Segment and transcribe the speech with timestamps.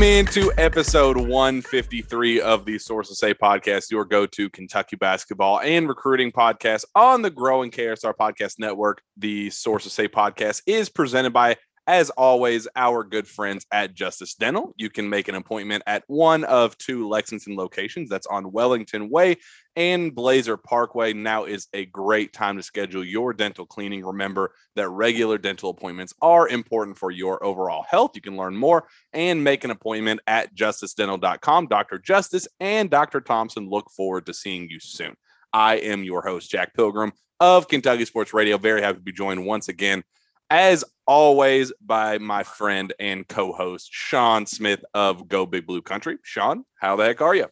[0.00, 5.86] Welcome into episode 153 of the Sources Say podcast, your go to Kentucky basketball and
[5.86, 9.02] recruiting podcast on the growing KSR Podcast Network.
[9.18, 14.72] The Sources Say podcast is presented by, as always, our good friends at Justice Dental.
[14.78, 19.36] You can make an appointment at one of two Lexington locations that's on Wellington Way
[19.80, 21.14] and Blazer Parkway.
[21.14, 24.04] Now is a great time to schedule your dental cleaning.
[24.04, 28.10] Remember that regular dental appointments are important for your overall health.
[28.14, 31.68] You can learn more and make an appointment at justicedental.com.
[31.68, 31.98] Dr.
[31.98, 33.22] Justice and Dr.
[33.22, 35.16] Thompson look forward to seeing you soon.
[35.50, 38.58] I am your host, Jack Pilgrim of Kentucky Sports Radio.
[38.58, 40.04] Very happy to be joined once again,
[40.50, 46.18] as always, by my friend and co host, Sean Smith of Go Big Blue Country.
[46.22, 47.46] Sean, how the heck are you?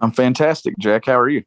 [0.00, 1.06] I'm fantastic, Jack.
[1.06, 1.42] How are you?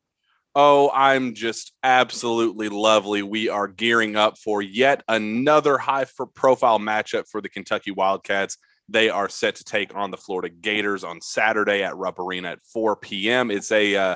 [0.53, 3.23] Oh, I'm just absolutely lovely.
[3.23, 8.57] We are gearing up for yet another high profile matchup for the Kentucky Wildcats.
[8.89, 12.61] They are set to take on the Florida Gators on Saturday at Rupp Arena at
[12.73, 13.49] 4 p.m.
[13.49, 14.15] It's a uh,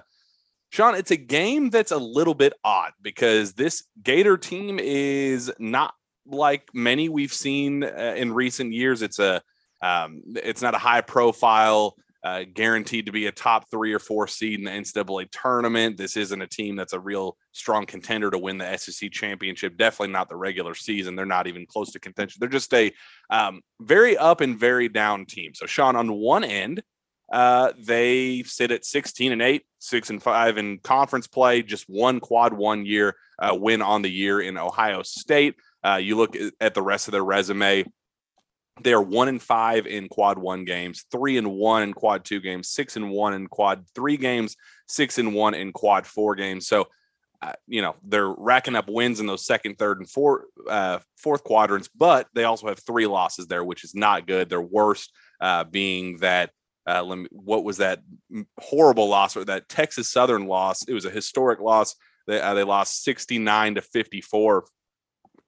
[0.72, 5.94] Sean, it's a game that's a little bit odd because this Gator team is not
[6.28, 9.02] like many we've seen uh, in recent years.
[9.02, 9.42] It's a
[9.82, 14.28] um, it's not a high profile uh, guaranteed to be a top three or four
[14.28, 15.96] seed in the NCAA tournament.
[15.96, 19.78] This isn't a team that's a real strong contender to win the SEC championship.
[19.78, 21.16] Definitely not the regular season.
[21.16, 22.40] They're not even close to contention.
[22.40, 22.92] They're just a
[23.30, 25.54] um, very up and very down team.
[25.54, 26.82] So, Sean, on one end,
[27.32, 32.20] uh, they sit at 16 and 8, 6 and 5 in conference play, just one
[32.20, 35.58] quad one year uh, win on the year in Ohio State.
[35.84, 37.86] Uh, you look at the rest of their resume,
[38.82, 42.42] they are one and five in quad one games, three and one in quad two
[42.42, 46.68] games, six and one in quad three games, six and one in quad four games.
[46.68, 46.88] So,
[47.42, 51.44] uh, you know, they're racking up wins in those second, third, and fourth uh, fourth
[51.44, 54.50] quadrants, but they also have three losses there, which is not good.
[54.50, 56.52] Their worst uh, being that.
[56.88, 58.00] Uh, me, what was that
[58.60, 60.84] horrible loss or that Texas Southern loss?
[60.88, 61.96] It was a historic loss.
[62.28, 64.66] They, uh, they lost 69 to 54,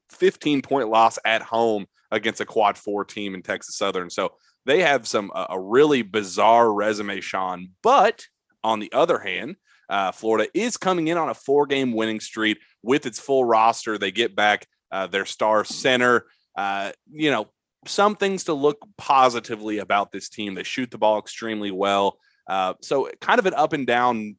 [0.09, 4.09] 15 point loss at home against a quad four team in Texas Southern.
[4.09, 4.33] So
[4.65, 7.69] they have some uh, a really bizarre resume, Sean.
[7.83, 8.25] But
[8.63, 9.55] on the other hand,
[9.89, 13.97] uh, Florida is coming in on a four game winning streak with its full roster.
[13.97, 16.25] They get back uh, their star center.
[16.55, 17.47] Uh, you know,
[17.85, 20.55] some things to look positively about this team.
[20.55, 22.19] They shoot the ball extremely well.
[22.47, 24.37] Uh, so kind of an up and down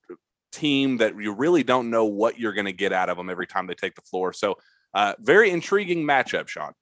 [0.52, 3.46] team that you really don't know what you're going to get out of them every
[3.46, 4.32] time they take the floor.
[4.32, 4.56] So
[4.94, 6.72] uh, very intriguing matchup, Sean.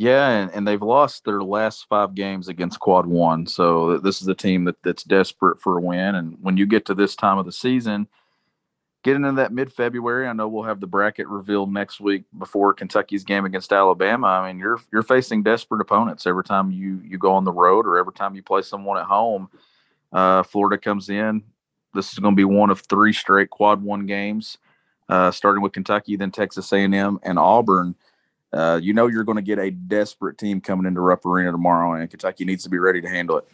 [0.00, 3.48] Yeah, and, and they've lost their last five games against Quad One.
[3.48, 6.14] So this is a team that, that's desperate for a win.
[6.14, 8.06] And when you get to this time of the season,
[9.02, 12.74] getting into that mid February, I know we'll have the bracket revealed next week before
[12.74, 14.28] Kentucky's game against Alabama.
[14.28, 17.84] I mean, you're you're facing desperate opponents every time you you go on the road
[17.84, 19.48] or every time you play someone at home.
[20.12, 21.42] Uh, Florida comes in.
[21.92, 24.58] This is going to be one of three straight Quad One games,
[25.08, 27.96] uh, starting with Kentucky, then Texas A&M and Auburn
[28.52, 31.92] uh, you know you're going to get a desperate team coming into Rupp Arena tomorrow,
[31.94, 33.44] and Kentucky needs to be ready to handle it.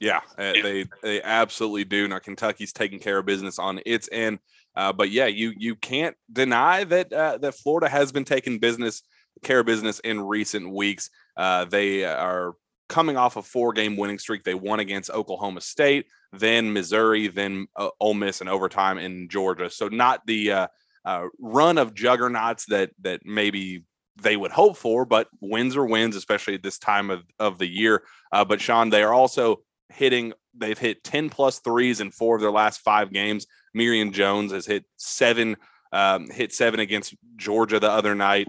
[0.00, 2.08] Yeah, uh, they they absolutely do.
[2.08, 4.40] Now Kentucky's taking care of business on its end,
[4.74, 9.02] uh, but yeah, you you can't deny that uh, that Florida has been taking business
[9.42, 11.10] care of business in recent weeks.
[11.36, 12.54] Uh, they are
[12.88, 14.44] coming off a four game winning streak.
[14.44, 19.70] They won against Oklahoma State, then Missouri, then uh, Ole Miss in overtime in Georgia.
[19.70, 20.66] So not the uh,
[21.04, 23.84] uh, run of juggernauts that that maybe
[24.16, 27.66] they would hope for, but wins are wins, especially at this time of, of the
[27.66, 28.02] year.
[28.30, 32.42] Uh, but Sean, they are also hitting, they've hit 10 plus threes in four of
[32.42, 33.46] their last five games.
[33.76, 35.56] Myreon Jones has hit seven,
[35.92, 38.48] um, hit seven against Georgia the other night.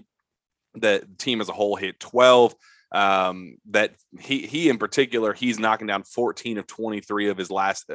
[0.76, 2.56] The team as a whole hit 12.
[2.92, 7.90] Um, that he he in particular, he's knocking down 14 of 23 of his last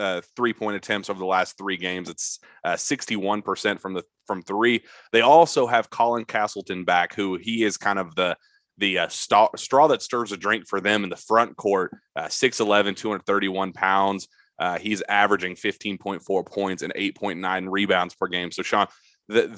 [0.00, 2.08] uh, three point attempts over the last three games.
[2.08, 4.82] It's uh, 61% from the from three.
[5.12, 8.36] They also have Colin Castleton back, who he is kind of the
[8.78, 11.94] the uh, st- straw that stirs a drink for them in the front court.
[12.16, 14.26] Uh, 6'11, 231 pounds.
[14.58, 18.50] Uh, he's averaging 15.4 points and 8.9 rebounds per game.
[18.50, 18.86] So, Sean,
[19.28, 19.54] the,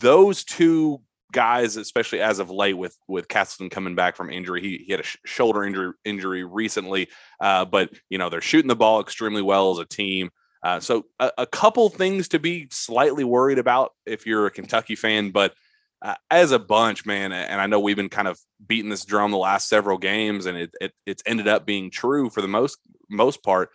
[0.00, 1.00] those two
[1.34, 5.00] guys, especially as of late, with with Castleton coming back from injury, he, he had
[5.00, 7.08] a sh- shoulder injury injury recently,
[7.40, 10.30] uh, but you know they're shooting the ball extremely well as a team.
[10.62, 14.94] Uh, so a, a, couple things to be slightly worried about if you're a Kentucky
[14.94, 15.52] fan, but
[16.00, 19.30] uh, as a bunch, man, and I know we've been kind of beating this drum
[19.30, 22.78] the last several games, and it, it it's ended up being true for the most
[23.10, 23.70] most part.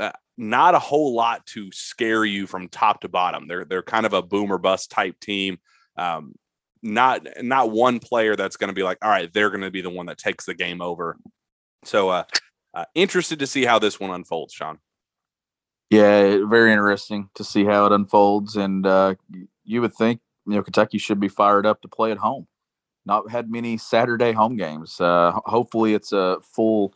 [0.00, 3.46] Uh, not a whole lot to scare you from top to bottom.
[3.46, 5.58] They're they're kind of a boomer bust type team.
[5.96, 6.34] Um,
[6.82, 9.82] not not one player that's going to be like, all right, they're going to be
[9.82, 11.16] the one that takes the game over.
[11.84, 12.24] So, uh,
[12.74, 14.78] uh, interested to see how this one unfolds, Sean.
[15.90, 19.14] Yeah, very interesting to see how it unfolds, and uh,
[19.64, 22.46] you would think you know Kentucky should be fired up to play at home.
[23.04, 25.00] Not had many Saturday home games.
[25.00, 26.94] Uh, hopefully, it's a full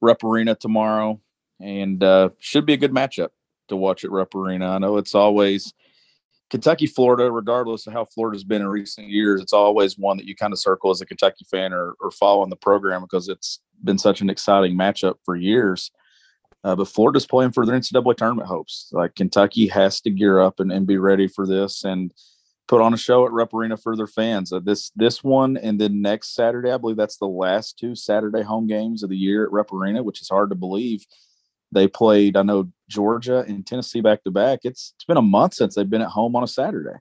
[0.00, 1.20] Rupp Arena tomorrow,
[1.60, 3.30] and uh, should be a good matchup
[3.68, 4.70] to watch at Rupp Arena.
[4.70, 5.74] I know it's always
[6.50, 10.34] Kentucky, Florida, regardless of how Florida's been in recent years, it's always one that you
[10.34, 13.98] kind of circle as a Kentucky fan or, or following the program because it's been
[13.98, 15.90] such an exciting matchup for years.
[16.64, 18.88] Uh, but Florida's playing for their NCAA tournament hopes.
[18.92, 22.12] Like Kentucky has to gear up and, and be ready for this and
[22.66, 24.52] put on a show at Rupp Arena for their fans.
[24.52, 28.42] Uh, this this one and then next Saturday, I believe that's the last two Saturday
[28.42, 31.06] home games of the year at Rupp Arena, which is hard to believe
[31.72, 34.60] they played, I know Georgia and Tennessee back to back.
[34.64, 36.98] It's it's been a month since they've been at home on a Saturday.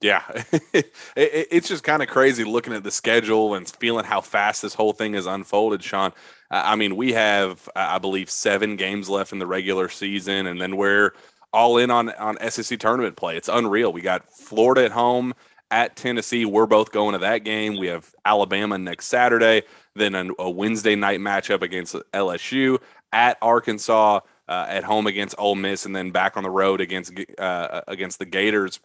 [0.00, 0.22] Yeah,
[0.72, 4.74] it, it's just kind of crazy looking at the schedule and feeling how fast this
[4.74, 6.12] whole thing has unfolded, Sean.
[6.50, 10.76] I mean, we have, I believe, seven games left in the regular season, and then
[10.76, 11.14] we're
[11.52, 13.36] all in on on SEC tournament play.
[13.36, 13.92] It's unreal.
[13.92, 15.34] We got Florida at home
[15.70, 16.44] at Tennessee.
[16.44, 17.76] We're both going to that game.
[17.76, 19.62] We have Alabama next Saturday,
[19.96, 22.78] then a, a Wednesday night matchup against LSU
[23.12, 27.12] at Arkansas, uh, at home against Ole Miss, and then back on the road against
[27.38, 28.80] uh, against the Gators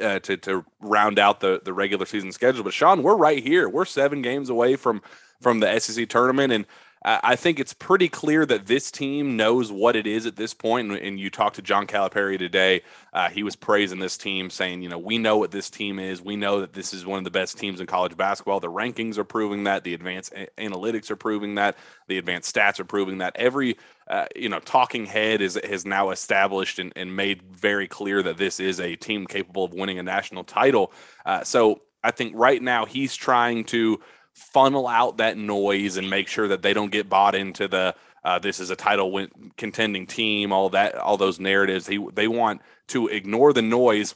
[0.00, 2.64] uh, to to round out the the regular season schedule.
[2.64, 3.68] But Sean, we're right here.
[3.68, 5.02] We're seven games away from
[5.40, 6.66] from the SEC tournament, and
[7.10, 10.90] I think it's pretty clear that this team knows what it is at this point.
[10.90, 12.82] And, and you talked to John Calipari today.
[13.14, 16.20] Uh, he was praising this team, saying, you know, we know what this team is.
[16.20, 18.60] We know that this is one of the best teams in college basketball.
[18.60, 19.84] The rankings are proving that.
[19.84, 21.78] The advanced a- analytics are proving that.
[22.08, 23.34] The advanced stats are proving that.
[23.36, 28.22] Every, uh, you know, talking head is has now established and, and, made very clear
[28.22, 30.92] that this is a team capable of winning a national title.
[31.24, 34.00] Uh, so I think right now he's trying to–
[34.38, 37.94] funnel out that noise and make sure that they don't get bought into the
[38.24, 41.86] uh, this is a title win- contending team, all that, all those narratives.
[41.86, 44.14] He, they want to ignore the noise.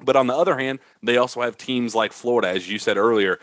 [0.00, 3.38] But on the other hand, they also have teams like Florida, as you said earlier.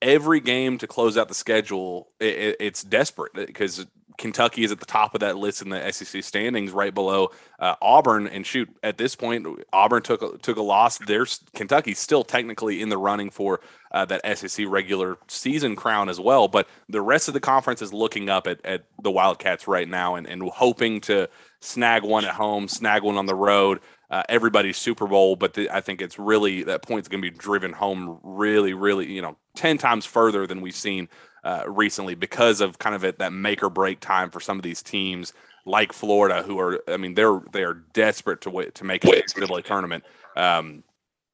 [0.00, 3.86] Every game to close out the schedule, it, it's desperate because
[4.18, 7.74] Kentucky is at the top of that list in the SEC standings, right below uh,
[7.80, 8.26] Auburn.
[8.26, 10.98] And shoot, at this point, Auburn took a, took a loss.
[10.98, 13.60] There's Kentucky's still technically in the running for
[13.92, 16.48] uh, that SEC regular season crown as well.
[16.48, 20.14] But the rest of the conference is looking up at, at the Wildcats right now
[20.14, 21.28] and, and hoping to
[21.60, 23.80] snag one at home, snag one on the road.
[24.10, 27.36] Uh, everybody's Super Bowl, but the, I think it's really that point's going to be
[27.36, 31.08] driven home really, really, you know, 10 times further than we've seen
[31.44, 34.82] uh, recently because of kind of that make or break time for some of these
[34.82, 35.32] teams
[35.64, 39.46] like Florida, who are, I mean, they're they are desperate to to make it to
[39.46, 40.04] the tournament.
[40.36, 40.82] Um,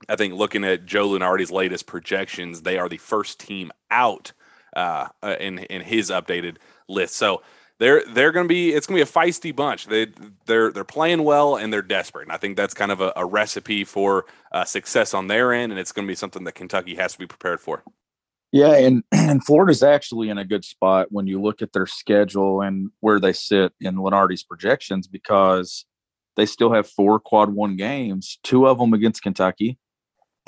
[0.08, 4.32] I think looking at Joe Lunardi's latest projections, they are the first team out
[4.76, 6.56] uh, uh in in his updated
[6.88, 7.16] list.
[7.16, 7.42] So
[7.78, 9.86] they're they're going to be it's going to be a feisty bunch.
[9.86, 10.08] They
[10.46, 12.24] they're they're playing well and they're desperate.
[12.24, 15.72] And I think that's kind of a, a recipe for uh, success on their end,
[15.72, 17.82] and it's going to be something that Kentucky has to be prepared for.
[18.50, 22.62] Yeah, and and Florida's actually in a good spot when you look at their schedule
[22.62, 25.84] and where they sit in Lunardi's projections because
[26.36, 29.78] they still have four quad one games, two of them against Kentucky.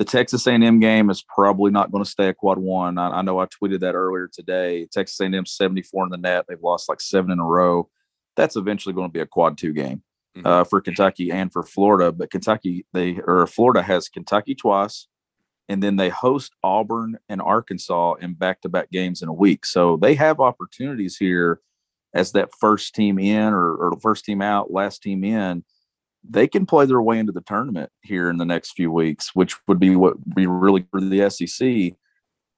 [0.01, 2.97] The Texas A&M game is probably not going to stay a quad one.
[2.97, 4.87] I, I know I tweeted that earlier today.
[4.87, 6.47] Texas A&M 74 in the net.
[6.49, 7.91] They've lost like seven in a row.
[8.35, 10.03] That's eventually going to be a quad two game
[10.35, 10.47] mm-hmm.
[10.47, 12.13] uh, for Kentucky and for Florida.
[12.13, 15.07] But Kentucky, they or Florida has Kentucky twice,
[15.69, 19.67] and then they host Auburn and Arkansas in back-to-back games in a week.
[19.67, 21.61] So they have opportunities here
[22.15, 25.63] as that first team in or, or first team out, last team in.
[26.29, 29.57] They can play their way into the tournament here in the next few weeks, which
[29.67, 31.95] would be what be really for the SEC.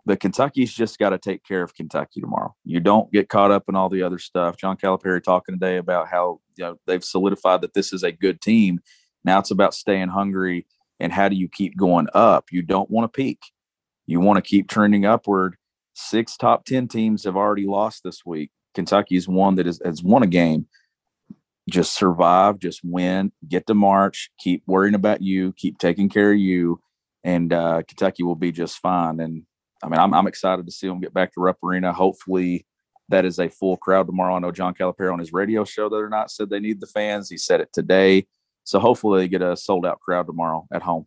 [0.04, 2.54] but Kentucky's just got to take care of Kentucky tomorrow.
[2.64, 4.56] You don't get caught up in all the other stuff.
[4.56, 8.40] John Calipari talking today about how you know they've solidified that this is a good
[8.40, 8.80] team.
[9.24, 10.66] Now it's about staying hungry
[10.98, 12.46] and how do you keep going up?
[12.50, 13.40] You don't want to peak.
[14.06, 15.56] You want to keep trending upward.
[15.94, 18.50] Six top 10 teams have already lost this week.
[18.74, 20.66] Kentucky's one that is, has won a game.
[21.70, 26.38] Just survive, just win, get to March, keep worrying about you, keep taking care of
[26.38, 26.80] you,
[27.22, 29.20] and uh, Kentucky will be just fine.
[29.20, 29.44] And
[29.82, 31.92] I mean, I'm, I'm excited to see them get back to Rupp Arena.
[31.92, 32.66] Hopefully,
[33.08, 34.34] that is a full crowd tomorrow.
[34.34, 36.86] I know John Calipari on his radio show the other night said they need the
[36.86, 37.28] fans.
[37.28, 38.26] He said it today.
[38.64, 41.06] So hopefully they get a sold out crowd tomorrow at home.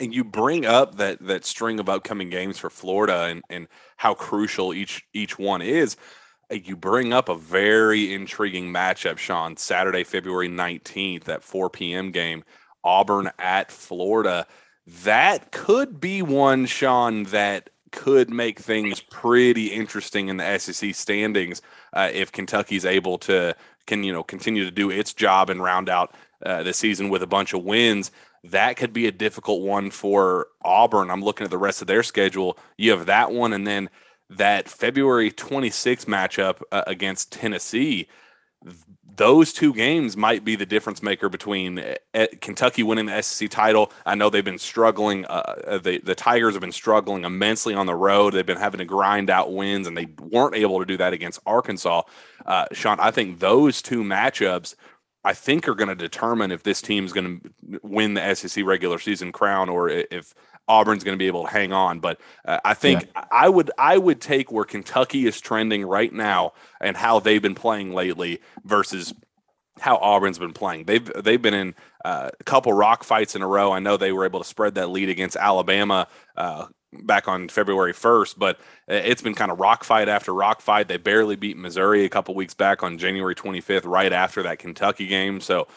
[0.00, 4.14] And you bring up that that string of upcoming games for Florida and, and how
[4.14, 5.96] crucial each each one is.
[6.50, 9.56] You bring up a very intriguing matchup, Sean.
[9.56, 12.12] Saturday, February 19th, that 4 p.m.
[12.12, 12.44] game,
[12.84, 14.46] Auburn at Florida.
[14.86, 21.62] That could be one, Sean, that could make things pretty interesting in the SEC standings
[21.92, 25.88] uh, if Kentucky's able to can you know continue to do its job and round
[25.88, 28.10] out uh, the season with a bunch of wins.
[28.44, 31.10] That could be a difficult one for Auburn.
[31.10, 32.58] I'm looking at the rest of their schedule.
[32.76, 33.88] You have that one, and then
[34.30, 38.08] that February 26th matchup uh, against Tennessee
[39.16, 41.78] those two games might be the difference maker between
[42.14, 43.92] uh, Kentucky winning the SEC title.
[44.04, 45.24] I know they've been struggling.
[45.24, 48.34] Uh, uh, the the Tigers have been struggling immensely on the road.
[48.34, 51.40] They've been having to grind out wins, and they weren't able to do that against
[51.46, 52.02] Arkansas.
[52.44, 54.74] Uh, Sean, I think those two matchups,
[55.24, 58.64] I think, are going to determine if this team is going to win the SEC
[58.64, 60.34] regular season crown or if
[60.68, 62.00] Auburn's going to be able to hang on.
[62.00, 63.24] But uh, I think yeah.
[63.30, 67.54] I would I would take where Kentucky is trending right now and how they've been
[67.54, 69.14] playing lately versus
[69.78, 70.84] how Auburn's been playing.
[70.84, 73.72] They've they've been in uh, a couple rock fights in a row.
[73.72, 77.92] I know they were able to spread that lead against Alabama uh, back on February
[77.92, 80.88] 1st, but it's been kind of rock fight after rock fight.
[80.88, 85.06] They barely beat Missouri a couple weeks back on January 25th, right after that Kentucky
[85.06, 85.40] game.
[85.40, 85.68] So,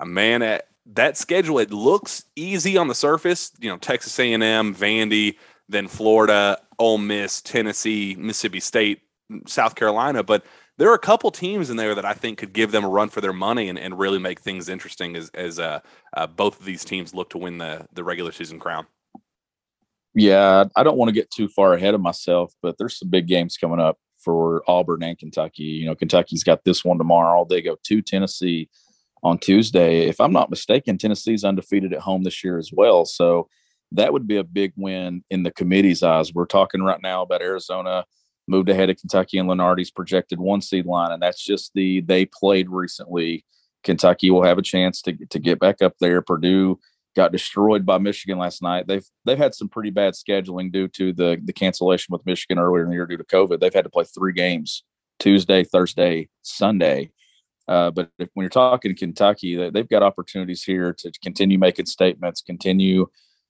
[0.00, 3.52] a man, at that schedule it looks easy on the surface.
[3.60, 5.36] You know, Texas A&M, Vandy,
[5.68, 9.02] then Florida, Ole Miss, Tennessee, Mississippi State,
[9.46, 10.44] South Carolina, but
[10.78, 13.08] there are a couple teams in there that I think could give them a run
[13.08, 15.80] for their money and, and really make things interesting as as uh,
[16.16, 18.86] uh, both of these teams look to win the the regular season crown.
[20.14, 23.26] Yeah, I don't want to get too far ahead of myself, but there's some big
[23.26, 25.64] games coming up for Auburn and Kentucky.
[25.64, 27.44] You know, Kentucky's got this one tomorrow.
[27.44, 28.68] They go to Tennessee
[29.22, 30.06] on Tuesday.
[30.06, 33.04] If I'm not mistaken, Tennessee's undefeated at home this year as well.
[33.04, 33.48] So
[33.92, 36.34] that would be a big win in the committee's eyes.
[36.34, 38.04] We're talking right now about Arizona
[38.48, 42.24] moved ahead of Kentucky and Lunardi's projected one seed line, and that's just the they
[42.26, 43.44] played recently.
[43.84, 46.22] Kentucky will have a chance to to get back up there.
[46.22, 46.78] Purdue
[47.14, 48.86] got destroyed by Michigan last night.
[48.86, 52.84] They've they've had some pretty bad scheduling due to the the cancellation with Michigan earlier
[52.84, 53.60] in the year due to COVID.
[53.60, 54.82] They've had to play three games
[55.18, 57.10] Tuesday, Thursday, Sunday.
[57.68, 61.86] Uh, but if, when you're talking Kentucky, they, they've got opportunities here to continue making
[61.86, 63.06] statements, continue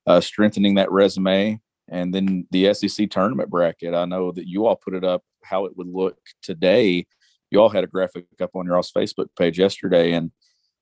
[0.06, 3.94] uh, strengthening that resume, and then the SEC tournament bracket.
[3.94, 7.06] I know that you all put it up how it would look today.
[7.50, 10.32] You all had a graphic up on your all's Facebook page yesterday, and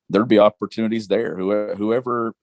[0.08, 1.36] there'd be opportunities there.
[1.36, 2.34] Whoever,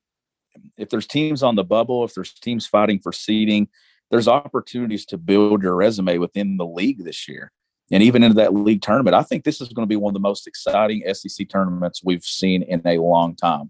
[0.77, 3.67] if there's teams on the bubble, if there's teams fighting for seeding,
[4.11, 7.51] there's opportunities to build your resume within the league this year
[7.93, 9.15] and even into that league tournament.
[9.15, 12.23] I think this is going to be one of the most exciting SEC tournaments we've
[12.23, 13.69] seen in a long time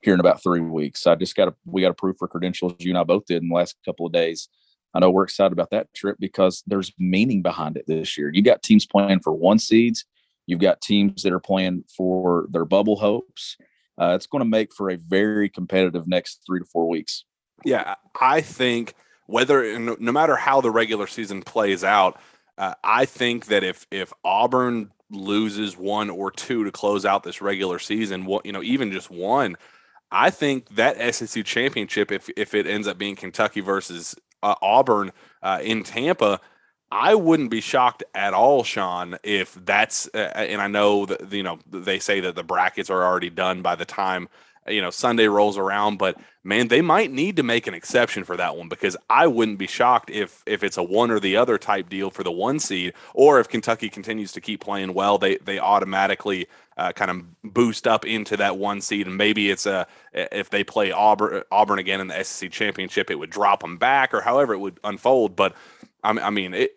[0.00, 1.06] here in about three weeks.
[1.06, 2.72] I just got to we got to prove for credentials.
[2.78, 4.48] You and I both did in the last couple of days.
[4.94, 8.30] I know we're excited about that trip because there's meaning behind it this year.
[8.32, 10.06] You got teams playing for one seeds.
[10.46, 13.58] You've got teams that are playing for their bubble hopes.
[14.00, 17.24] Uh, it's going to make for a very competitive next three to four weeks.
[17.66, 18.94] Yeah, I think
[19.26, 22.18] whether no matter how the regular season plays out,
[22.58, 27.40] uh, I think that if if Auburn loses one or two to close out this
[27.40, 29.56] regular season, what you know, even just one,
[30.10, 35.12] I think that SEC championship, if if it ends up being Kentucky versus uh, Auburn
[35.42, 36.40] uh, in Tampa,
[36.90, 40.08] I wouldn't be shocked at all, Sean, if that's.
[40.12, 43.62] Uh, and I know that you know they say that the brackets are already done
[43.62, 44.28] by the time
[44.68, 48.36] you know Sunday rolls around, but man, they might need to make an exception for
[48.36, 51.58] that one because I wouldn't be shocked if if it's a one or the other
[51.58, 55.36] type deal for the one seed, or if Kentucky continues to keep playing well, they
[55.36, 56.46] they automatically
[56.76, 60.64] uh, kind of boost up into that one seed, and maybe it's a if they
[60.64, 64.54] play Auburn Auburn again in the SEC championship, it would drop them back, or however
[64.54, 65.36] it would unfold.
[65.36, 65.54] But
[66.02, 66.76] I mean, it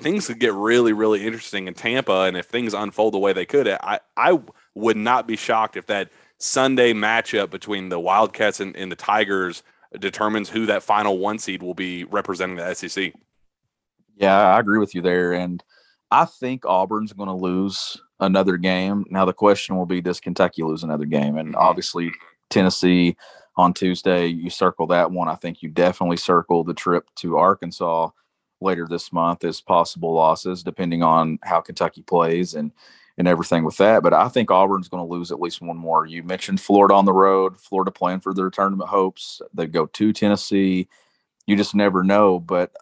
[0.00, 3.46] things could get really really interesting in Tampa, and if things unfold the way they
[3.46, 4.40] could, I I
[4.74, 9.62] would not be shocked if that Sunday matchup between the Wildcats and, and the Tigers
[9.98, 13.12] determines who that final one seed will be representing the SEC.
[14.16, 15.32] Yeah, I agree with you there.
[15.32, 15.62] And
[16.10, 19.04] I think Auburn's going to lose another game.
[19.10, 21.36] Now, the question will be does Kentucky lose another game?
[21.36, 21.58] And Mhm.
[21.58, 22.12] obviously,
[22.50, 23.16] Tennessee
[23.56, 25.28] on Tuesday, you circle that one.
[25.28, 28.10] I think you definitely circle the trip to Arkansas
[28.60, 32.72] later this month as possible losses, depending on how Kentucky plays and
[33.18, 34.02] and everything with that.
[34.02, 36.06] But I think Auburn's going to lose at least one more.
[36.06, 39.42] You mentioned Florida on the road, Florida playing for their tournament hopes.
[39.52, 40.88] They go to Tennessee.
[41.46, 42.38] You just never know.
[42.38, 42.72] But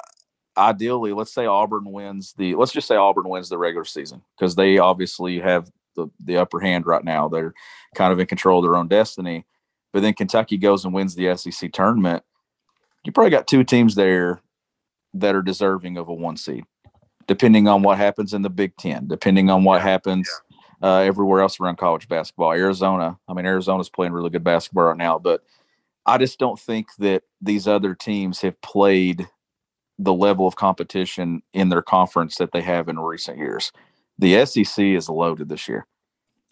[0.56, 2.54] ideally, let's say Auburn wins the.
[2.54, 6.60] Let's just say Auburn wins the regular season because they obviously have the the upper
[6.60, 7.28] hand right now.
[7.28, 7.54] They're
[7.94, 9.46] kind of in control of their own destiny.
[9.92, 12.22] But then Kentucky goes and wins the SEC tournament.
[13.04, 14.42] You probably got two teams there
[15.14, 16.64] that are deserving of a one seed,
[17.26, 20.28] depending on what happens in the Big Ten, depending on what happens
[20.82, 22.52] uh, everywhere else around college basketball.
[22.52, 25.42] Arizona, I mean, Arizona's playing really good basketball right now, but
[26.04, 29.28] I just don't think that these other teams have played
[29.98, 33.72] the level of competition in their conference that they have in recent years.
[34.18, 35.86] The SEC is loaded this year.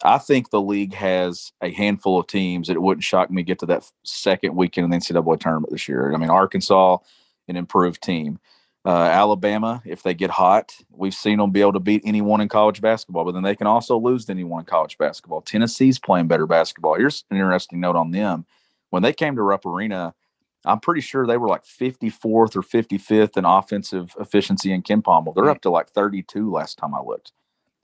[0.03, 3.59] I think the league has a handful of teams that it wouldn't shock me get
[3.59, 6.13] to that second weekend in the NCAA tournament this year.
[6.13, 6.97] I mean, Arkansas,
[7.47, 8.39] an improved team.
[8.85, 12.47] Uh, Alabama, if they get hot, we've seen them be able to beat anyone in
[12.47, 15.41] college basketball, but then they can also lose to anyone in college basketball.
[15.41, 16.93] Tennessee's playing better basketball.
[16.93, 18.45] Here's an interesting note on them.
[18.91, 20.13] When they came to Rupp Arena,
[20.65, 25.33] I'm pretty sure they were like 54th or 55th in offensive efficiency in Ken Pommel.
[25.33, 27.31] They're up to like 32 last time I looked.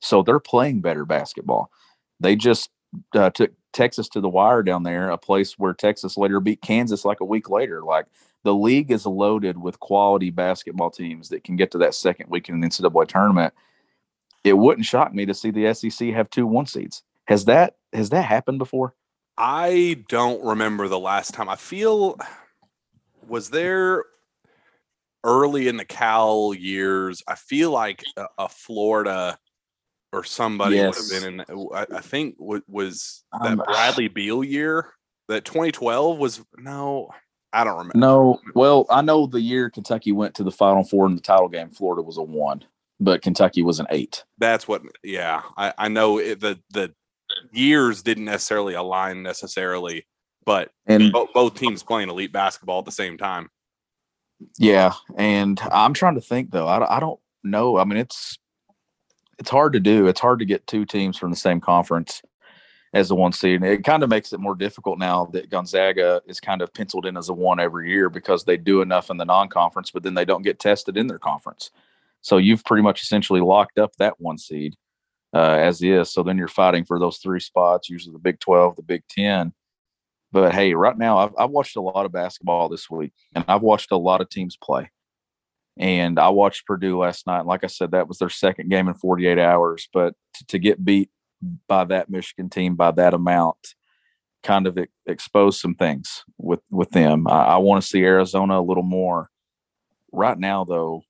[0.02, 1.72] So they're playing better basketball.
[2.20, 2.70] They just
[3.16, 7.06] uh, took Texas to the wire down there, a place where Texas later beat Kansas
[7.06, 7.84] like a week later.
[7.84, 8.06] Like
[8.44, 12.56] the league is loaded with quality basketball teams that can get to that second weekend
[12.56, 13.54] in the NCAA tournament.
[14.44, 17.04] It wouldn't shock me to see the SEC have two one seeds.
[17.28, 18.96] Has that has that happened before?
[19.38, 21.50] I don't remember the last time.
[21.50, 22.18] I feel
[23.28, 24.04] was there
[25.24, 27.22] early in the Cal years.
[27.28, 29.38] I feel like a, a Florida
[30.12, 31.12] or somebody Yes.
[31.12, 31.70] would have been in.
[31.74, 34.94] I, I think wa- was that Um, Bradley Beal year.
[35.28, 37.10] That 2012 was no.
[37.54, 37.98] I don't remember.
[37.98, 38.40] No.
[38.56, 41.70] Well, I know the year Kentucky went to the Final Four in the title game,
[41.70, 42.64] Florida was a one,
[43.00, 44.24] but Kentucky was an eight.
[44.38, 44.82] That's what.
[45.04, 46.94] Yeah, I, I know it, the the
[47.52, 50.06] years didn't necessarily align necessarily,
[50.46, 53.50] but And both, both teams playing elite basketball at the same time.
[54.58, 56.68] Yeah, and I'm trying to think though.
[56.68, 57.78] I, I don't know.
[57.78, 58.38] I mean, it's
[59.38, 60.08] it's hard to do.
[60.08, 62.22] It's hard to get two teams from the same conference
[62.94, 63.62] as the one seed.
[63.62, 67.06] And it kind of makes it more difficult now that Gonzaga is kind of penciled
[67.06, 70.14] in as a one every year because they do enough in the non-conference, but then
[70.14, 71.72] they don't get tested in their conference.
[72.22, 74.76] So you've pretty much essentially locked up that one seed
[75.34, 76.12] uh, as is.
[76.12, 79.54] So then you're fighting for those three spots, usually the Big Twelve, the Big Ten.
[80.32, 83.62] But hey, right now I've, I've watched a lot of basketball this week, and I've
[83.62, 84.92] watched a lot of teams play.
[85.78, 87.46] And I watched Purdue last night.
[87.46, 89.88] Like I said, that was their second game in 48 hours.
[89.94, 91.10] But to, to get beat
[91.68, 93.76] by that Michigan team by that amount
[94.44, 97.28] kind of ex- exposed some things with with them.
[97.28, 99.30] I, I want to see Arizona a little more.
[100.12, 101.04] Right now, though,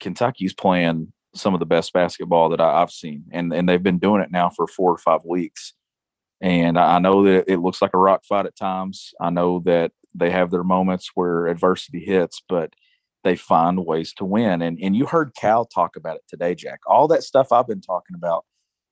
[0.00, 3.98] Kentucky's playing some of the best basketball that I, I've seen, and and they've been
[3.98, 5.74] doing it now for four or five weeks.
[6.40, 9.12] And I know that it looks like a rock fight at times.
[9.20, 12.72] I know that they have their moments where adversity hits, but
[13.24, 14.62] they find ways to win.
[14.62, 16.80] And and you heard Cal talk about it today, Jack.
[16.86, 18.46] All that stuff I've been talking about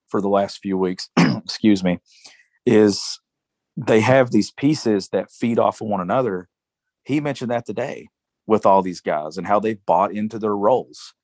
[0.09, 1.99] for the last few weeks, excuse me,
[2.67, 3.21] is
[3.77, 6.49] they have these pieces that feed off of one another.
[7.05, 8.09] He mentioned that today
[8.47, 11.15] with all these guys and how they've bought into their roles.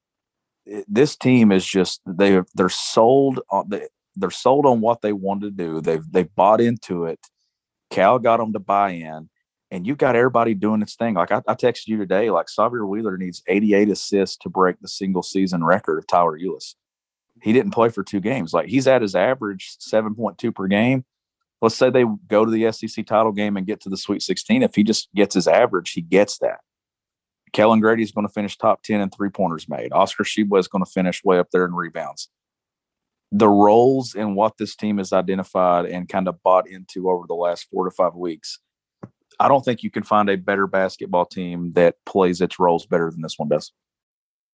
[0.86, 5.42] This team is just they they're sold on they, they're sold on what they want
[5.42, 5.80] to do.
[5.80, 7.18] They've they've bought into it.
[7.90, 9.28] Cal got them to buy in,
[9.70, 11.14] and you've got everybody doing its thing.
[11.14, 14.88] Like I, I texted you today, like Sahvir Wheeler needs 88 assists to break the
[14.88, 16.76] single season record of Tyler Ulis.
[17.44, 18.54] He didn't play for two games.
[18.54, 21.04] Like he's at his average 7.2 per game.
[21.60, 24.62] Let's say they go to the SEC title game and get to the Sweet 16.
[24.62, 26.60] If he just gets his average, he gets that.
[27.52, 29.92] Kellan Grady is going to finish top 10 in three pointers made.
[29.92, 32.30] Oscar Tshiebwe is going to finish way up there in rebounds.
[33.30, 37.34] The roles and what this team has identified and kind of bought into over the
[37.34, 38.58] last four to five weeks,
[39.38, 43.10] I don't think you can find a better basketball team that plays its roles better
[43.10, 43.70] than this one does.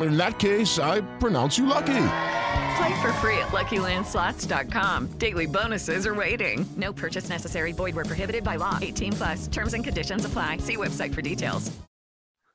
[0.00, 2.06] In that case, I pronounce you lucky.
[2.76, 5.18] Play for free at LuckyLandSlots.com.
[5.18, 6.66] Daily bonuses are waiting.
[6.76, 7.72] No purchase necessary.
[7.72, 8.78] Void where prohibited by law.
[8.82, 9.46] 18 plus.
[9.48, 10.58] Terms and conditions apply.
[10.58, 11.70] See website for details.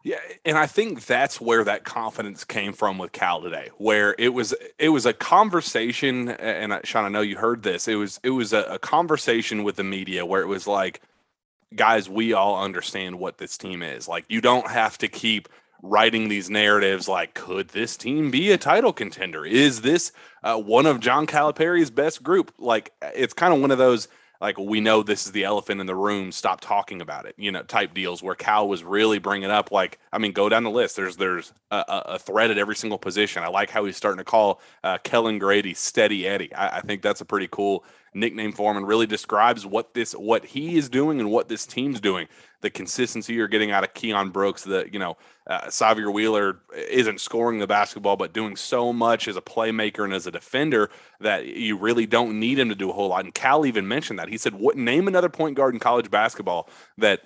[0.03, 4.29] Yeah, and I think that's where that confidence came from with Cal today, where it
[4.29, 7.85] was it was a conversation, and Sean, I know you heard this.
[7.85, 11.01] It was it was a, a conversation with the media where it was like,
[11.75, 14.07] guys, we all understand what this team is.
[14.07, 15.49] Like, you don't have to keep
[15.81, 19.45] writing these narratives like, could this team be a title contender?
[19.45, 20.11] Is this
[20.43, 22.53] uh, one of John Calipari's best group?
[22.57, 24.07] Like, it's kind of one of those
[24.41, 27.51] like we know this is the elephant in the room stop talking about it you
[27.51, 30.69] know type deals where cal was really bringing up like i mean go down the
[30.69, 34.17] list there's there's a, a threat at every single position i like how he's starting
[34.17, 37.83] to call uh, kellan grady steady eddie I, I, think that's a pretty cool
[38.13, 41.65] nickname for him and really describes what this what he is doing and what this
[41.65, 42.27] team's doing
[42.61, 45.17] the consistency you're getting out of Keion Brooks, the you know,
[45.47, 50.13] uh, Sahvir Wheeler isn't scoring the basketball, but doing so much as a playmaker and
[50.13, 50.89] as a defender
[51.21, 53.23] that you really don't need him to do a whole lot.
[53.23, 54.29] And Cal even mentioned that.
[54.29, 57.21] He said, "What name another point guard in college basketball that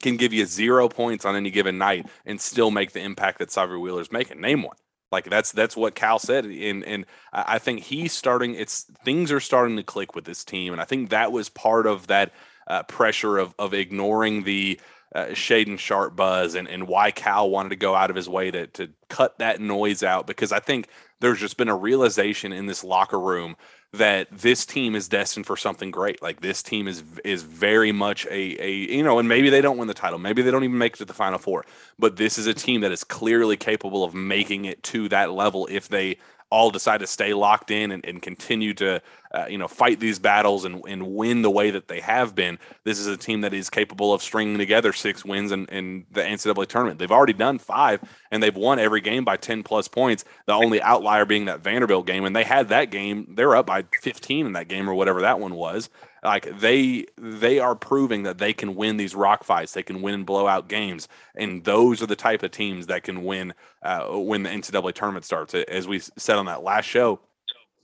[0.00, 3.48] can give you zero points on any given night and still make the impact that
[3.48, 4.40] Sahvir Wheeler's making?
[4.40, 4.76] Name one."
[5.10, 8.54] Like that's that's what Cal said, and and I think he's starting.
[8.54, 11.86] It's things are starting to click with this team, and I think that was part
[11.86, 12.32] of that
[12.68, 14.80] uh, pressure of of ignoring the
[15.14, 18.50] uh, Shaedon Sharpe buzz and, and why Cal wanted to go out of his way
[18.52, 22.66] to to cut that noise out because I think there's just been a realization in
[22.66, 23.56] this locker room
[23.92, 26.22] that this team is destined for something great.
[26.22, 29.78] Like this team is is very much a a you know, and maybe they don't
[29.78, 31.64] win the title, maybe they don't even make it to the final four,
[31.98, 35.66] but this is a team that is clearly capable of making it to that level
[35.70, 36.18] if they
[36.50, 39.00] all decide to stay locked in and, and continue to
[39.32, 42.58] uh, you know fight these battles and, and win the way that they have been
[42.84, 46.20] this is a team that is capable of stringing together six wins in, in the
[46.22, 46.98] ncaa tournament.
[46.98, 50.82] They've already done five and they've won every game by 10 plus points the only
[50.82, 54.52] outlier being that vanderbilt game and they had that game they're up by 15 in
[54.54, 55.88] that game or whatever that one was
[56.22, 59.72] like they they are proving that they can win these rock fights.
[59.72, 61.08] They can win blowout games.
[61.34, 65.24] And those are the type of teams that can win uh, when the ncaa tournament
[65.24, 65.54] starts.
[65.54, 67.20] As we said on that last show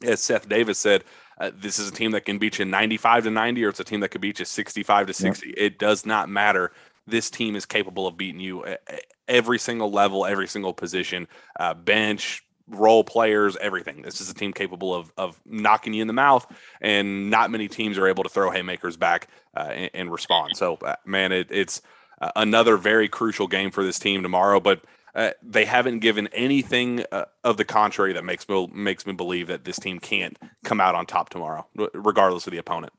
[0.02, 1.04] as seth davis said
[1.40, 3.84] uh, this is a team that can beat you 95 to 90 or it's a
[3.84, 6.72] team that could beat you 65 to 60 it does not matter.
[7.06, 8.64] This team is capable of beating you
[9.28, 14.02] every single level every single position uh, bench role players, everything.
[14.02, 16.46] This is a team capable of of knocking you in the mouth,
[16.80, 20.56] and not many teams are able to throw haymakers back uh, and, and, respond.
[20.56, 21.82] So, uh, man, it, it's
[22.20, 24.60] uh, another very crucial game for this team tomorrow.
[24.60, 24.82] But
[25.14, 29.46] uh, they haven't given anything uh, of the contrary that makes me makes me believe
[29.46, 32.92] that this team can't come out on top tomorrow, regardless of the opponent.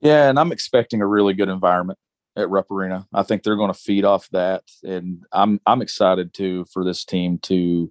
[0.00, 1.98] Yeah, and I'm expecting a really good environment
[2.36, 3.06] at Rupp Arena.
[3.12, 7.04] I think they're going to feed off that, and I'm I'm excited too for this
[7.04, 7.90] team to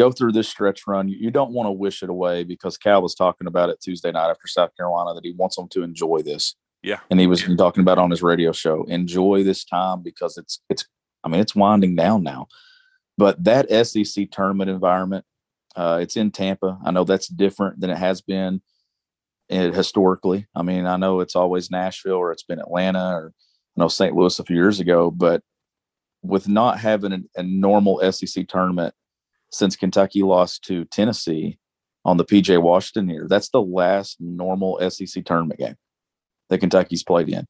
[0.00, 1.08] go through this stretch run.
[1.08, 4.30] You don't want to wish it away because Cal was talking about it Tuesday night
[4.30, 6.56] after South Carolina that he wants them to enjoy this.
[6.82, 7.00] Yeah.
[7.10, 10.86] And he was talking about on his radio show, enjoy this time because it's it's
[11.22, 12.46] I mean it's winding down now.
[13.18, 15.26] But that SEC tournament environment,
[15.76, 16.78] uh, it's in Tampa.
[16.82, 18.62] I know that's different than it has been
[19.50, 20.46] eh, historically.
[20.54, 23.34] I mean, I know it's always Nashville or it's been Atlanta or
[23.76, 24.14] I know St.
[24.14, 25.42] Louis a few years ago, but
[26.22, 28.94] with not having a, a normal SEC tournament
[29.50, 31.58] since Kentucky lost to Tennessee
[32.04, 33.26] on the PJ Washington year.
[33.28, 35.76] That's the last normal SEC tournament game
[36.48, 37.46] that Kentucky's played in.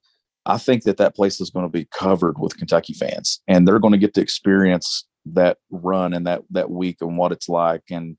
[0.47, 3.79] I think that that place is going to be covered with Kentucky fans, and they're
[3.79, 7.83] going to get to experience that run and that that week and what it's like.
[7.91, 8.17] And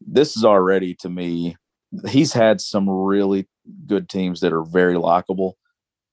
[0.00, 1.56] this is already to me,
[2.08, 3.48] he's had some really
[3.86, 5.56] good teams that are very likable.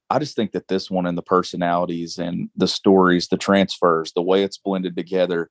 [0.10, 4.22] I just think that this one and the personalities and the stories, the transfers, the
[4.22, 5.50] way it's blended together,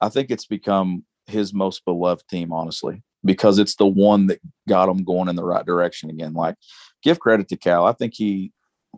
[0.00, 4.88] I think it's become his most beloved team, honestly, because it's the one that got
[4.88, 6.34] him going in the right direction again.
[6.34, 6.56] Like,
[7.02, 7.84] give credit to Cal.
[7.84, 8.52] I think he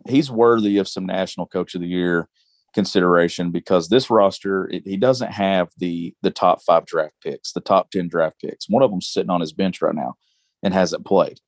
[0.07, 2.29] he's worthy of some National Coach of the Year
[2.73, 7.61] consideration because this roster it, he doesn't have the the top five draft picks, the
[7.61, 8.69] top ten draft picks.
[8.69, 10.15] One of them's sitting on his bench right now
[10.61, 11.39] and hasn't played.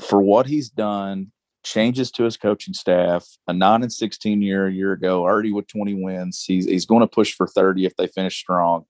[0.00, 1.32] For what he's done
[1.66, 3.26] changes to his coaching staff.
[3.48, 6.44] A nine and sixteen year a year ago, already with twenty wins.
[6.46, 8.84] He's he's going to push for thirty if they finish strong.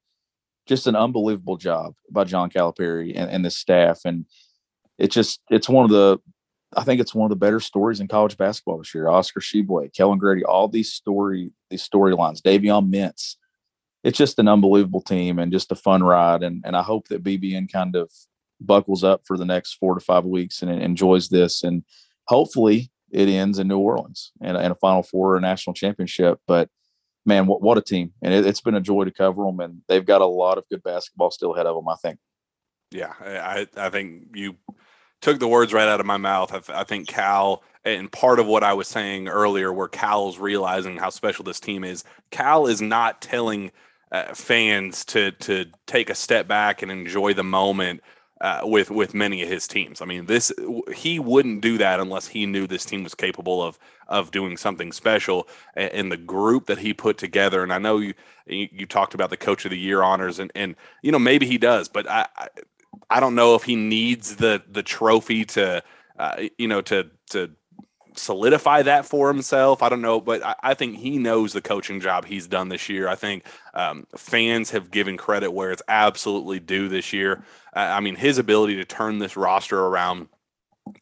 [0.66, 4.26] Just an unbelievable job by John Calipari and, and the staff, and
[4.98, 6.18] it's just it's one of the
[6.76, 9.08] I think it's one of the better stories in college basketball this year.
[9.08, 12.42] Oscar Tshiebwe, Kellan Grady, all these story these storylines.
[12.42, 13.36] Davion Mintz.
[14.04, 16.42] It's just an unbelievable team and just a fun ride.
[16.42, 18.10] And and I hope that BBN kind of
[18.60, 21.62] buckles up for the next four to five weeks and enjoys this.
[21.62, 21.84] And
[22.26, 26.40] hopefully it ends in New Orleans and, and a Final Four or a national championship.
[26.46, 26.68] But
[27.24, 28.12] man, what, what a team!
[28.22, 29.60] And it, has been a joy to cover them.
[29.60, 31.88] And they've got a lot of good basketball still ahead of them.
[31.88, 32.18] I think.
[32.90, 34.56] Yeah, I I think you
[35.20, 36.70] took the words right out of my mouth.
[36.70, 40.96] I, I think Cal and part of what I was saying earlier, where Cal's realizing
[40.96, 42.04] how special this team is.
[42.30, 43.70] Cal is not telling
[44.12, 48.00] uh, fans to to take a step back and enjoy the moment
[48.40, 50.02] uh, with with many of his teams.
[50.02, 50.52] I mean, this
[50.94, 54.92] he wouldn't do that unless he knew this team was capable of of doing something
[54.92, 55.48] special.
[55.74, 58.14] And, the group that he put together, and I know you
[58.46, 61.58] you talked about the Coach of the Year honors, and and you know maybe he
[61.58, 62.48] does, but I I,
[63.10, 65.82] I don't know if he needs the the trophy to
[66.18, 67.50] uh, you know to to
[68.18, 69.82] solidify that for himself.
[69.82, 72.88] I don't know, but I, I, think he knows the coaching job he's done this
[72.88, 73.08] year.
[73.08, 73.44] I think
[73.74, 77.44] um, fans have given credit where it's absolutely due this year.
[77.76, 80.28] I mean, his ability to turn this roster around.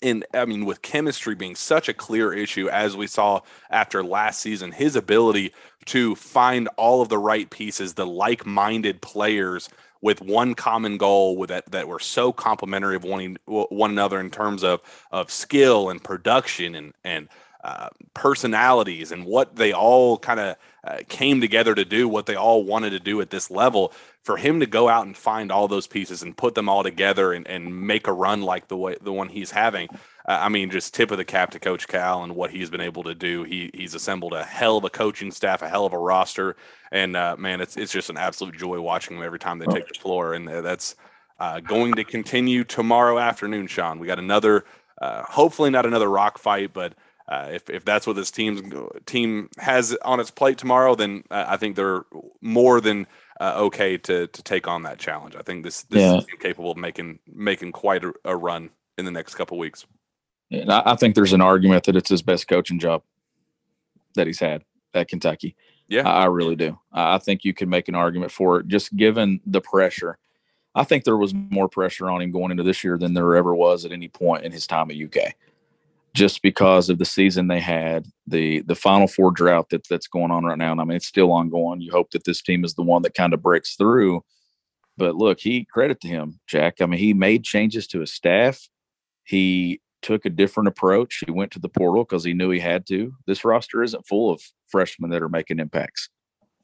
[0.03, 4.41] And I mean, with chemistry being such a clear issue, as we saw after last
[4.41, 5.53] season, his ability
[5.87, 9.69] to find all of the right pieces, the like minded players
[10.01, 14.31] with one common goal with that that were so complementary of one one another in
[14.31, 17.29] terms of of skill and production and and
[17.65, 22.37] uh, personalities and what they all kind of uh, came together to do what they
[22.37, 25.67] all wanted to do at this level for him to go out and find all
[25.67, 28.97] those pieces and put them all together and, and make a run like the way
[29.01, 29.89] the one he's having
[30.27, 33.03] I mean, just tip of the cap to Coach Cal and what he's been able
[33.03, 33.43] to do.
[33.43, 36.57] He he's assembled a hell of a coaching staff, a hell of a roster,
[36.91, 39.87] and uh, man, it's it's just an absolute joy watching them every time they take
[39.87, 40.97] the floor, and uh, that's
[41.41, 43.67] uh, going to continue tomorrow afternoon.
[43.67, 44.65] Sean, we got another,
[44.99, 46.95] uh, hopefully not another rock fight, but
[47.29, 48.63] uh, if if that's what this team's
[49.07, 52.05] team has on its plate tomorrow, then uh, I think they're
[52.41, 53.07] more than
[53.41, 55.35] okay to to take on that challenge.
[55.35, 56.19] I think this this yeah.
[56.19, 59.87] is capable of making making quite a, a run in the next couple weeks.
[60.51, 63.03] And I, I, think there's an argument that it's his best coaching job
[64.15, 65.57] that he's had at Kentucky.
[65.89, 66.79] Yeah, I, I really do.
[66.93, 70.19] I think you can make an argument for it, just given the pressure.
[70.75, 73.55] I think there was more pressure on him going into this year than there ever
[73.55, 75.35] was at any point in his time at UK,
[76.15, 80.31] just because of the season they had, the the Final Four drought that that's going
[80.31, 80.73] on right now.
[80.73, 81.81] And I mean, it's still ongoing.
[81.81, 84.23] You hope that this team is the one that kind of breaks through.
[84.97, 86.81] But look, he credit to him, Jack.
[86.81, 88.69] I mean, he made changes to his staff.
[89.25, 91.23] He took a different approach.
[91.27, 93.13] He went to the portal because he knew he had to.
[93.27, 96.11] This roster isn't full of freshmen that are making impacts.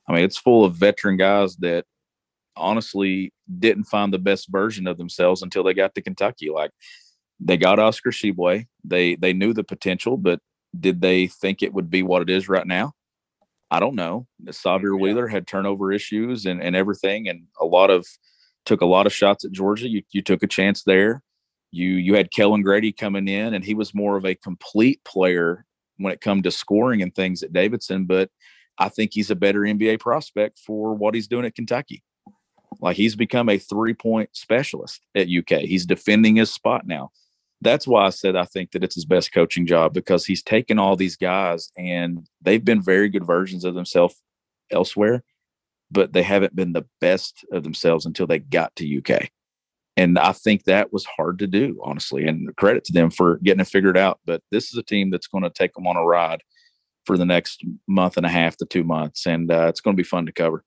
[0.09, 1.87] I mean, it's full of veteran guys that
[2.57, 6.51] honestly didn't find the best version of themselves until they got to Kentucky.
[6.51, 6.71] Like
[7.40, 8.66] they got Oscar Tshiebwe.
[8.85, 10.40] They they knew the potential, but
[10.79, 12.92] did they think it would be what it is right now?
[13.70, 14.26] I don't know.
[14.46, 18.07] Sahvir Wheeler had turnover issues and, and everything, and a lot of
[18.66, 19.88] took a lot of shots at Georgia.
[19.88, 21.22] You you took a chance there.
[21.70, 25.64] You you had Kellan Grady coming in, and he was more of a complete player
[25.96, 28.07] when it come to scoring and things at Davidson.
[28.07, 28.31] But
[28.79, 32.03] I think he's a better NBA prospect for what he's doing at Kentucky.
[32.81, 35.61] Like he's become a three point specialist at UK.
[35.61, 37.11] He's defending his spot now.
[37.62, 40.79] That's why I said I think that it's his best coaching job because he's taken
[40.79, 44.20] all these guys and they've been very good versions of themselves
[44.70, 45.23] elsewhere,
[45.90, 49.31] but they haven't been the best of themselves until they got to UK
[50.01, 52.27] and I think that was hard to do, honestly.
[52.27, 54.18] And credit to them for getting it figured out.
[54.25, 56.42] But this is a team that's going to take them on a ride
[57.05, 60.01] for the next month and a half to two months, and uh, it's going to
[60.01, 60.64] be fun to cover.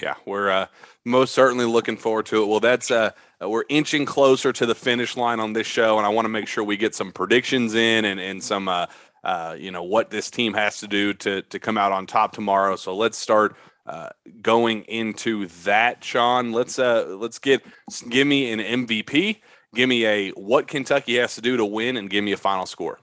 [0.00, 0.66] Yeah, we're uh,
[1.04, 2.46] most certainly looking forward to it.
[2.46, 6.10] Well, that's uh, we're inching closer to the finish line on this show, and I
[6.10, 8.86] want to make sure we get some predictions in and and some uh,
[9.24, 12.32] uh, you know what this team has to do to to come out on top
[12.32, 12.76] tomorrow.
[12.76, 13.56] So let's start
[13.86, 14.10] uh,
[14.42, 17.64] going into that, Sean, let's uh, let's get
[18.08, 19.40] give me an MVP.
[19.74, 22.66] Give me a what Kentucky has to do to win, and give me a final
[22.66, 22.98] score.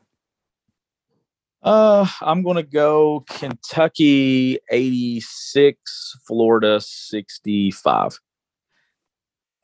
[1.64, 8.20] Uh, I'm going to go Kentucky 86, Florida 65.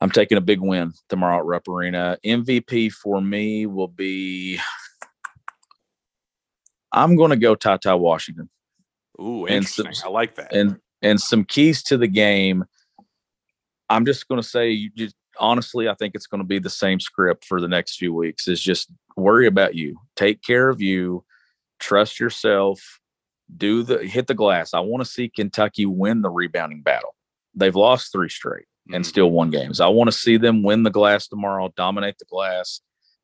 [0.00, 2.16] I'm taking a big win tomorrow at Rupp Arena.
[2.24, 4.58] MVP for me will be.
[6.90, 8.48] I'm going to go Ty Washington.
[9.20, 9.92] Ooh, interesting.
[9.92, 10.54] Some, I like that.
[10.54, 12.64] And and some keys to the game.
[13.90, 16.70] I'm just going to say, you just, honestly, I think it's going to be the
[16.70, 18.48] same script for the next few weeks.
[18.48, 21.24] Is just worry about you, take care of you,
[21.80, 23.00] trust yourself,
[23.56, 24.74] do the hit the glass.
[24.74, 27.14] I want to see Kentucky win the rebounding battle.
[27.54, 29.08] They've lost three straight and mm-hmm.
[29.08, 29.80] still won games.
[29.80, 32.80] I want to see them win the glass tomorrow, dominate the glass,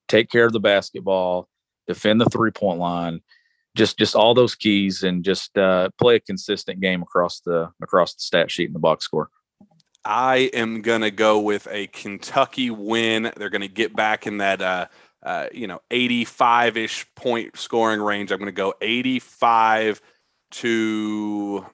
[0.08, 1.48] take care of the basketball,
[1.86, 3.20] defend the three point line,
[3.76, 8.14] just just all those keys, and just uh, play a consistent game across the across
[8.14, 9.30] the stat sheet and the box score.
[10.04, 13.32] I am gonna go with a Kentucky win.
[13.36, 14.86] They're gonna get back in that uh,
[15.22, 18.30] uh, you know 85 ish point scoring range.
[18.30, 20.00] I'm gonna go 85
[20.52, 21.66] to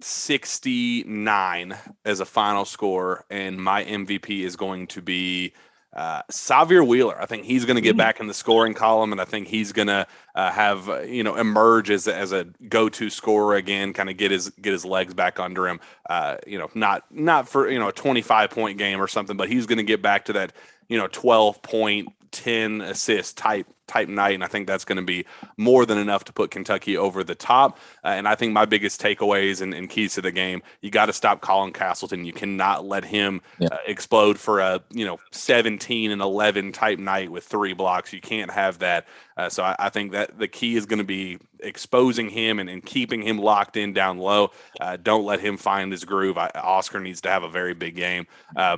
[0.00, 5.52] 69 as a final score, and my MVP is going to be
[5.94, 7.20] uh, Sahvir Wheeler.
[7.20, 9.72] I think he's going to get back in the scoring column, and I think he's
[9.72, 13.92] going to uh, have uh, you know emerge as a, as a go-to scorer again.
[13.92, 15.80] Kind of get his get his legs back under him.
[16.10, 19.48] Uh, you know, not not for you know a 25 point game or something, but
[19.48, 20.52] he's going to get back to that
[20.88, 25.04] you know 12 point 10 assist type type night, and I think that's going to
[25.04, 27.78] be more than enough to put Kentucky over the top.
[28.04, 31.06] Uh, and I think my biggest takeaways and, and keys to the game, you got
[31.06, 32.24] to stop Colin Castleton.
[32.24, 33.68] You cannot let him yeah.
[33.68, 38.12] uh, explode for a you know 17 and 11 type night with three blocks.
[38.12, 39.06] You can't have that.
[39.36, 42.70] Uh, so I, I, think that the key is going to be exposing him and,
[42.70, 44.52] and, keeping him locked in down low.
[44.80, 46.38] Uh, don't let him find his groove.
[46.38, 48.28] I, Oscar needs to have a very big game.
[48.54, 48.76] Uh,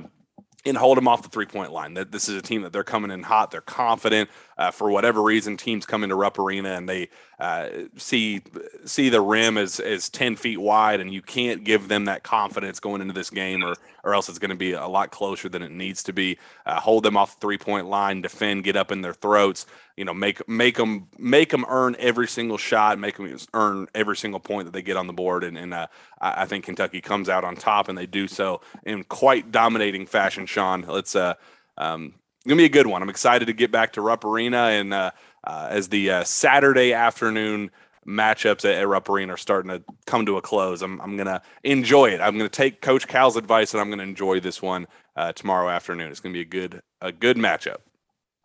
[0.65, 1.93] and hold them off the three point line.
[1.93, 3.51] That this is a team that they're coming in hot.
[3.51, 4.29] They're confident.
[4.57, 8.41] Uh, for whatever reason, teams come into Rupp Arena and they uh, see
[8.85, 12.79] see the rim as as ten feet wide, and you can't give them that confidence
[12.79, 15.61] going into this game, or or else it's going to be a lot closer than
[15.61, 16.39] it needs to be.
[16.65, 19.67] Uh, hold them off the three point line, defend, get up in their throats.
[19.95, 24.15] You know, make make them make them earn every single shot, make them earn every
[24.15, 25.87] single point that they get on the board, and and uh,
[26.19, 30.07] I, I think Kentucky comes out on top, and they do so in quite dominating
[30.07, 30.47] fashion.
[30.47, 31.35] Sean, let's uh.
[31.79, 32.15] Um,
[32.47, 33.01] gonna be a good one.
[33.01, 35.11] I'm excited to get back to Rupp Arena and uh,
[35.43, 37.71] uh, as the uh, Saturday afternoon
[38.07, 40.81] matchups at, at Rupp Arena are starting to come to a close.
[40.81, 42.21] I'm, I'm gonna enjoy it.
[42.21, 46.11] I'm gonna take Coach Cal's advice and I'm gonna enjoy this one uh, tomorrow afternoon.
[46.11, 47.77] It's gonna be a good a good matchup.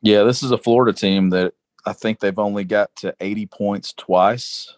[0.02, 1.54] Yeah, this is a Florida team that
[1.86, 4.74] I think they've only got to 80 points twice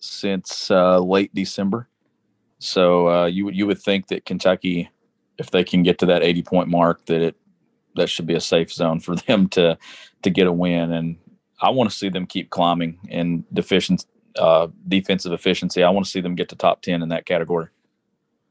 [0.00, 1.88] since uh, late December.
[2.58, 4.90] So uh, you you would think that Kentucky,
[5.38, 7.36] if they can get to that 80 point mark, that it
[7.96, 9.78] that should be a safe zone for them to
[10.22, 10.92] to get a win.
[10.92, 11.16] And
[11.60, 14.06] I want to see them keep climbing in deficient
[14.36, 15.82] uh, defensive efficiency.
[15.82, 17.68] I want to see them get to top ten in that category.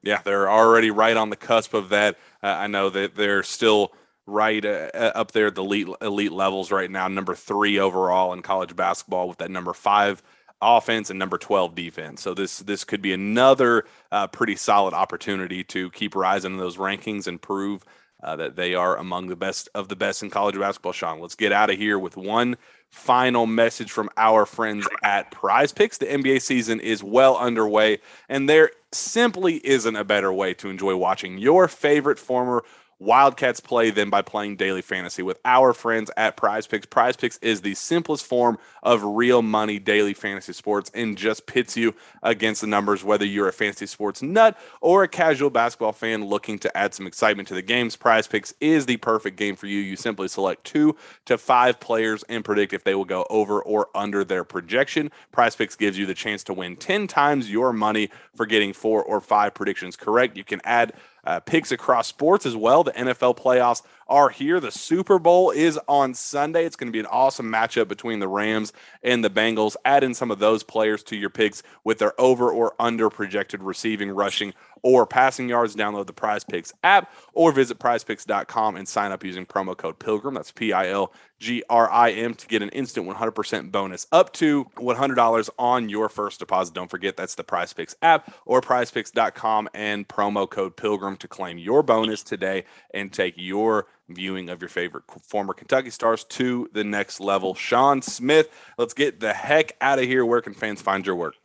[0.01, 2.17] Yeah, they're already right on the cusp of that.
[2.43, 3.91] Uh, I know that they're still
[4.27, 7.08] right uh, uh, up there at the elite elite levels right now.
[7.08, 10.21] Number three overall in college basketball with that number five
[10.62, 12.21] offense and number 12 defense.
[12.21, 16.77] So this this could be another uh, pretty solid opportunity to keep rising in those
[16.77, 17.84] rankings and prove
[18.25, 20.91] uh, that they are among the best of the best in college basketball.
[20.91, 22.57] Sean, let's get out of here with one
[22.89, 25.99] final message from our friends at Prize Picks.
[25.99, 30.95] The NBA season is well underway, and there simply isn't a better way to enjoy
[30.95, 32.63] watching your favorite former
[32.97, 36.86] Wildcats play them by playing daily fantasy with our friends at Prize Picks.
[36.86, 41.75] Prize Picks is the simplest form of real money daily fantasy sports and just pits
[41.75, 46.23] you against the numbers, whether you're a fantasy sports nut or a casual basketball fan
[46.23, 47.97] looking to add some excitement to the games.
[47.97, 49.79] Prize Picks is the perfect game for you.
[49.79, 53.89] You simply select two to five players and predict if they will go over or
[53.93, 55.12] under their projection.
[55.34, 59.03] Prize Picks gives you the chance to win 10 times your money for getting four
[59.03, 60.38] or five predictions correct.
[60.38, 60.93] You can add
[61.25, 62.83] Uh, picks across sports as well.
[62.83, 64.60] The NFL playoffs are here.
[64.60, 66.65] The Super Bowl is on Sunday.
[66.65, 69.76] It's going to be an awesome matchup between the Rams and the Bengals.
[69.86, 73.63] Add in some of those players to your picks with their over or under projected
[73.63, 75.76] receiving, rushing, or passing yards.
[75.76, 80.36] Download the Prize Picks app or visit prizepicks.com and sign up using promo code Pilgrim.
[80.36, 84.32] That's P I L G R I M to get an instant 100% bonus up
[84.34, 86.76] to $100 on your first deposit.
[86.76, 91.58] Don't forget that's the Prize Picks app or prizepicks.com and promo code Pilgrim to claim
[91.58, 96.84] your bonus today and take your viewing of your favorite former Kentucky stars to the
[96.84, 97.56] next level.
[97.56, 100.26] Sean Smith, let's get the heck out of here.
[100.26, 101.36] Where can fans find your work?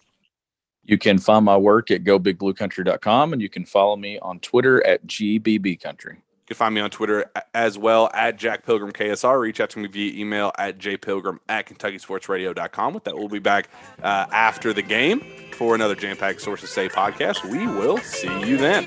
[0.84, 5.06] You can find my work at gobigbluecountry.com and you can follow me on Twitter at
[5.06, 6.14] gbbcountry.
[6.14, 9.38] You can find me on Twitter as well at Jack Pilgrim KSR.
[9.38, 12.94] Reach out to me via email at jpilgrim at KentuckySportsRadio.com.
[12.94, 13.68] With that, we'll be back
[14.02, 17.48] uh, after the game for another Jam Pack Sources Say podcast.
[17.48, 18.86] We will see you then.